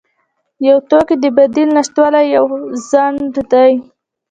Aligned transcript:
د 0.59 0.63
یو 0.69 0.79
توکي 0.89 1.15
د 1.19 1.25
بدیل 1.37 1.69
نشتوالی 1.77 2.23
یو 2.35 2.45
خنډ 2.87 3.35
دی. 3.51 3.71